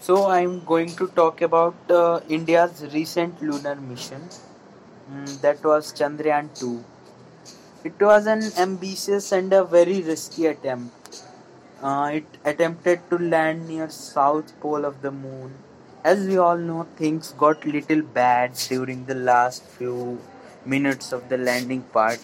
[0.00, 4.22] So I'm going to talk about uh, India's recent lunar mission.
[5.12, 6.82] Mm, that was Chandrayaan 2.
[7.84, 11.22] It was an ambitious and a very risky attempt.
[11.82, 15.52] Uh, it attempted to land near south pole of the moon.
[16.02, 20.18] As we all know, things got little bad during the last few
[20.64, 22.20] minutes of the landing part.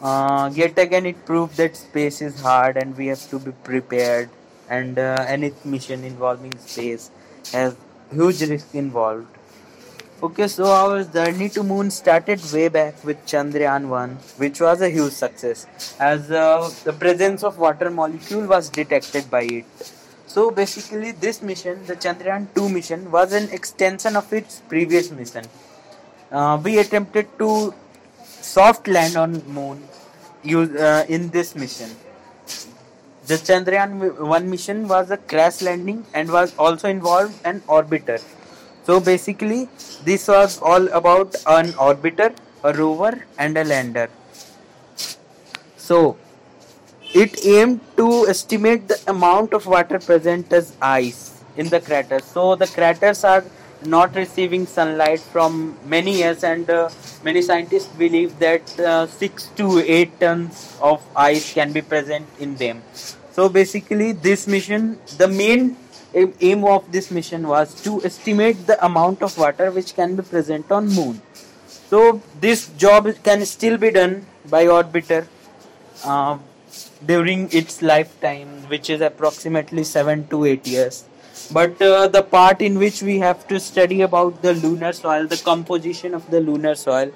[0.00, 4.30] Uh, yet again, it proved that space is hard and we have to be prepared.
[4.68, 7.10] And uh, any mission involving space
[7.52, 7.76] has
[8.10, 9.26] huge risk involved.
[10.22, 14.88] Okay, so our journey to moon started way back with Chandrayaan 1, which was a
[14.88, 15.66] huge success
[16.00, 19.66] as uh, the presence of water molecule was detected by it.
[20.26, 25.44] So basically, this mission, the Chandrayaan 2 mission, was an extension of its previous mission.
[26.32, 27.74] Uh, we attempted to
[28.24, 29.82] soft land on moon
[30.42, 31.90] use, uh, in this mission.
[33.26, 38.20] The Chandrayaan 1 mission was a crash landing and was also involved an orbiter.
[38.84, 39.70] So basically,
[40.04, 44.10] this was all about an orbiter, a rover, and a lander.
[45.78, 46.18] So
[47.14, 52.24] it aimed to estimate the amount of water present as ice in the craters.
[52.24, 53.44] So the craters are
[53.84, 56.88] not receiving sunlight from many years, and uh,
[57.22, 62.56] many scientists believe that uh, 6 to 8 tons of ice can be present in
[62.56, 62.82] them.
[63.32, 65.76] So basically, this mission, the main
[66.14, 70.70] aim of this mission was to estimate the amount of water which can be present
[70.70, 71.20] on moon.
[71.66, 75.26] So this job can still be done by orbiter
[76.04, 76.38] uh,
[77.04, 81.04] during its lifetime, which is approximately seven to eight years
[81.52, 85.36] but uh, the part in which we have to study about the lunar soil the
[85.36, 87.12] composition of the lunar soil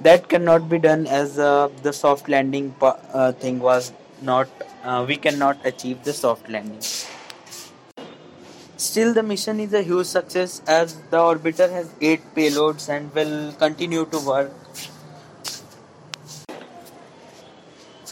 [0.00, 4.48] that cannot be done as uh, the soft landing uh, thing was not
[4.84, 6.80] uh, we cannot achieve the soft landing.
[8.76, 13.52] Still the mission is a huge success as the orbiter has 8 payloads and will
[13.52, 14.52] continue to work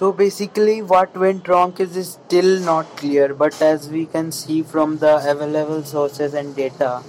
[0.03, 4.99] So basically, what went wrong is still not clear, but as we can see from
[4.99, 7.05] the available sources and data,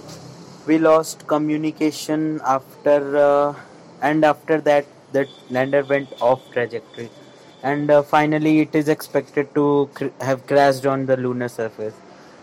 [0.64, 3.54] we lost communication after, uh,
[4.00, 7.10] and after that, the lander went off trajectory,
[7.64, 11.94] and uh, finally, it is expected to cr- have crashed on the lunar surface.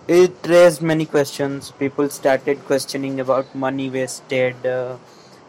[0.09, 1.71] It raised many questions.
[1.71, 4.97] People started questioning about money wasted uh,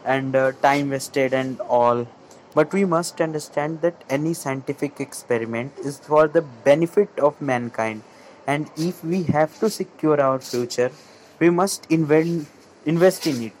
[0.05, 2.07] and uh, time wasted and all
[2.55, 8.03] but we must understand that any scientific experiment is for the benefit of mankind,
[8.45, 10.91] and if we have to secure our future,
[11.39, 12.47] we must invent,
[12.85, 13.53] invest in it.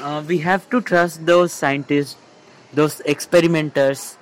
[0.00, 2.16] Uh, we have to trust those scientists,
[2.72, 4.16] those experimenters.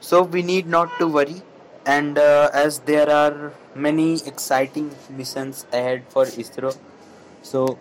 [0.00, 1.42] So we need not to worry,
[1.84, 6.76] and uh, as there are many exciting missions ahead for ISRO,
[7.42, 7.78] so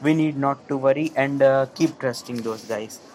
[0.00, 3.00] we need not to worry and uh, keep trusting those guys